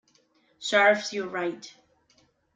[0.57, 1.75] Serves you right